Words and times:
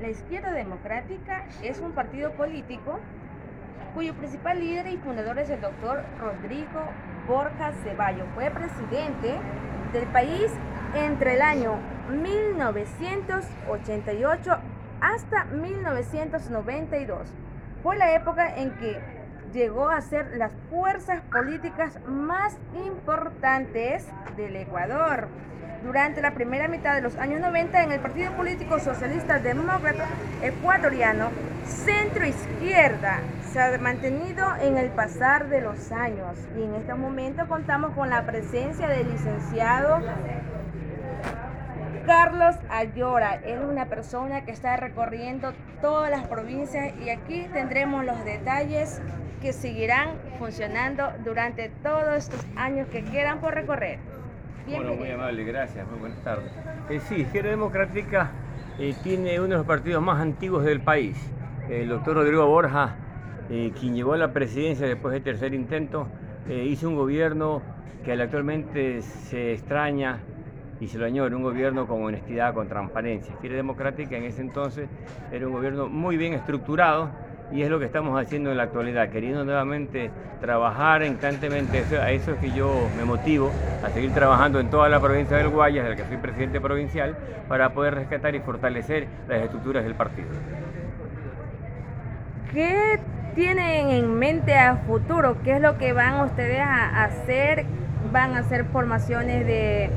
La 0.00 0.08
Izquierda 0.10 0.52
Democrática 0.52 1.44
es 1.60 1.80
un 1.80 1.90
partido 1.90 2.30
político 2.32 3.00
cuyo 3.94 4.14
principal 4.14 4.60
líder 4.60 4.86
y 4.86 4.96
fundador 4.98 5.40
es 5.40 5.50
el 5.50 5.60
doctor 5.60 6.04
Rodrigo 6.20 6.84
Borja 7.26 7.72
Ceballos. 7.82 8.28
Fue 8.36 8.48
presidente 8.50 9.34
del 9.92 10.06
país 10.12 10.52
entre 10.94 11.34
el 11.34 11.42
año 11.42 11.74
1988 12.12 14.56
hasta 15.00 15.46
1992. 15.46 17.32
Fue 17.82 17.96
la 17.96 18.14
época 18.14 18.56
en 18.56 18.70
que 18.76 19.00
llegó 19.52 19.88
a 19.88 20.00
ser 20.00 20.36
las 20.36 20.52
fuerzas 20.70 21.20
políticas 21.32 21.98
más 22.06 22.56
importantes 22.84 24.06
del 24.36 24.56
Ecuador 24.56 25.28
durante 25.82 26.20
la 26.20 26.32
primera 26.32 26.68
mitad 26.68 26.94
de 26.94 27.02
los 27.02 27.16
años 27.16 27.40
90 27.40 27.82
en 27.82 27.92
el 27.92 28.00
Partido 28.00 28.32
Político 28.32 28.78
Socialista 28.78 29.38
Demócrata 29.38 30.06
Ecuatoriano, 30.42 31.30
centro 31.64 32.26
izquierda, 32.26 33.20
se 33.52 33.60
ha 33.60 33.78
mantenido 33.78 34.44
en 34.60 34.76
el 34.76 34.90
pasar 34.90 35.48
de 35.48 35.60
los 35.60 35.92
años 35.92 36.36
y 36.56 36.62
en 36.64 36.74
este 36.74 36.94
momento 36.94 37.46
contamos 37.48 37.92
con 37.92 38.10
la 38.10 38.26
presencia 38.26 38.88
del 38.88 39.08
licenciado 39.08 40.00
Carlos 42.06 42.56
Ayora. 42.70 43.36
Es 43.44 43.60
una 43.60 43.86
persona 43.86 44.44
que 44.44 44.50
está 44.50 44.76
recorriendo 44.76 45.52
todas 45.80 46.10
las 46.10 46.26
provincias 46.26 46.94
y 47.04 47.10
aquí 47.10 47.46
tendremos 47.52 48.04
los 48.04 48.24
detalles 48.24 49.00
que 49.40 49.52
seguirán 49.52 50.10
funcionando 50.38 51.04
durante 51.24 51.70
todos 51.82 52.16
estos 52.16 52.44
años 52.56 52.88
que 52.88 53.04
quedan 53.04 53.40
por 53.40 53.54
recorrer. 53.54 53.98
Bueno, 54.66 54.94
muy 54.94 55.10
amable, 55.10 55.44
gracias, 55.44 55.88
muy 55.88 55.98
buenas 56.00 56.22
tardes. 56.22 56.52
Eh, 56.90 57.00
sí, 57.08 57.16
Izquierda 57.16 57.50
Democrática 57.50 58.32
eh, 58.78 58.94
tiene 59.02 59.38
uno 59.38 59.48
de 59.48 59.56
los 59.56 59.66
partidos 59.66 60.02
más 60.02 60.20
antiguos 60.20 60.64
del 60.64 60.80
país. 60.80 61.16
El 61.70 61.88
doctor 61.88 62.16
Rodrigo 62.16 62.46
Borja, 62.46 62.96
eh, 63.50 63.72
quien 63.78 63.94
llegó 63.94 64.12
a 64.12 64.18
la 64.18 64.32
presidencia 64.32 64.86
después 64.86 65.12
del 65.12 65.22
tercer 65.22 65.54
intento, 65.54 66.08
hizo 66.48 66.88
un 66.88 66.96
gobierno 66.96 67.60
que 68.02 68.12
actualmente 68.12 69.02
se 69.02 69.52
extraña 69.52 70.20
y 70.80 70.86
se 70.86 70.96
lo 70.96 71.04
añora, 71.04 71.36
un 71.36 71.42
gobierno 71.42 71.86
con 71.86 72.02
honestidad, 72.02 72.54
con 72.54 72.68
transparencia. 72.68 73.34
Izquierda 73.34 73.56
Democrática 73.56 74.16
en 74.16 74.24
ese 74.24 74.40
entonces 74.40 74.88
era 75.30 75.46
un 75.46 75.52
gobierno 75.52 75.88
muy 75.88 76.16
bien 76.16 76.32
estructurado, 76.32 77.10
y 77.52 77.62
es 77.62 77.70
lo 77.70 77.78
que 77.78 77.86
estamos 77.86 78.20
haciendo 78.20 78.50
en 78.50 78.56
la 78.56 78.64
actualidad, 78.64 79.08
queriendo 79.08 79.44
nuevamente 79.44 80.10
trabajar 80.40 81.02
instantemente, 81.02 81.84
a 81.96 82.10
eso 82.10 82.32
es 82.32 82.38
que 82.38 82.50
yo 82.50 82.88
me 82.96 83.04
motivo 83.04 83.50
a 83.84 83.90
seguir 83.90 84.12
trabajando 84.12 84.60
en 84.60 84.70
toda 84.70 84.88
la 84.88 85.00
provincia 85.00 85.36
del 85.36 85.48
Guayas, 85.48 85.84
del 85.84 85.96
que 85.96 86.04
soy 86.04 86.16
presidente 86.18 86.60
provincial, 86.60 87.16
para 87.48 87.72
poder 87.72 87.94
rescatar 87.94 88.34
y 88.34 88.40
fortalecer 88.40 89.06
las 89.28 89.42
estructuras 89.42 89.84
del 89.84 89.94
partido. 89.94 90.28
¿Qué 92.52 92.98
tienen 93.34 93.90
en 93.90 94.18
mente 94.18 94.54
a 94.54 94.76
futuro? 94.76 95.36
¿Qué 95.42 95.56
es 95.56 95.60
lo 95.60 95.78
que 95.78 95.92
van 95.92 96.20
ustedes 96.20 96.60
a 96.60 97.04
hacer? 97.04 97.64
¿Van 98.12 98.34
a 98.34 98.40
hacer 98.40 98.64
formaciones 98.66 99.46
de 99.46 99.90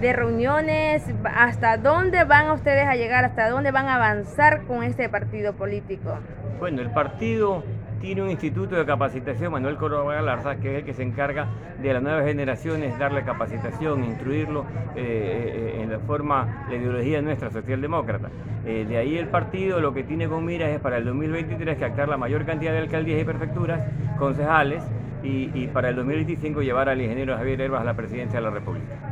de 0.00 0.12
reuniones, 0.12 1.04
hasta 1.24 1.76
dónde 1.76 2.24
van 2.24 2.50
ustedes 2.50 2.86
a 2.86 2.96
llegar, 2.96 3.24
hasta 3.24 3.48
dónde 3.48 3.70
van 3.70 3.86
a 3.86 3.96
avanzar 3.96 4.62
con 4.64 4.82
este 4.82 5.08
partido 5.08 5.52
político. 5.54 6.18
Bueno, 6.58 6.82
el 6.82 6.90
partido 6.90 7.62
tiene 8.00 8.20
un 8.20 8.30
instituto 8.30 8.74
de 8.74 8.84
capacitación, 8.84 9.52
Manuel 9.52 9.76
Córdoba 9.76 10.14
Galarza, 10.14 10.56
que 10.56 10.72
es 10.72 10.78
el 10.80 10.84
que 10.84 10.92
se 10.92 11.04
encarga 11.04 11.46
de 11.80 11.92
las 11.92 12.02
nuevas 12.02 12.24
generaciones, 12.24 12.98
darle 12.98 13.22
capacitación, 13.22 14.04
instruirlo 14.04 14.66
eh, 14.96 15.76
eh, 15.76 15.82
en 15.82 15.90
la 15.92 16.00
forma, 16.00 16.66
la 16.68 16.74
ideología 16.74 17.22
nuestra 17.22 17.50
socialdemócrata. 17.50 18.28
Eh, 18.66 18.84
de 18.88 18.96
ahí 18.96 19.16
el 19.16 19.28
partido 19.28 19.80
lo 19.80 19.94
que 19.94 20.02
tiene 20.02 20.28
con 20.28 20.44
miras 20.44 20.70
es 20.70 20.80
para 20.80 20.98
el 20.98 21.04
2023 21.04 21.78
captar 21.78 22.08
la 22.08 22.16
mayor 22.16 22.44
cantidad 22.44 22.72
de 22.72 22.78
alcaldías 22.78 23.20
y 23.20 23.24
prefecturas, 23.24 23.80
concejales, 24.18 24.82
y, 25.22 25.50
y 25.54 25.68
para 25.68 25.90
el 25.90 25.96
2025 25.96 26.62
llevar 26.62 26.88
al 26.88 27.00
ingeniero 27.00 27.36
Javier 27.36 27.60
Herbas 27.60 27.82
a 27.82 27.84
la 27.84 27.94
presidencia 27.94 28.40
de 28.40 28.44
la 28.44 28.50
República. 28.50 29.11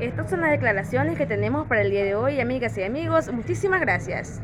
Estas 0.00 0.30
son 0.30 0.42
las 0.42 0.52
declaraciones 0.52 1.18
que 1.18 1.26
tenemos 1.26 1.66
para 1.66 1.82
el 1.82 1.90
día 1.90 2.04
de 2.04 2.14
hoy, 2.14 2.40
amigas 2.40 2.78
y 2.78 2.84
amigos. 2.84 3.32
Muchísimas 3.32 3.80
gracias. 3.80 4.40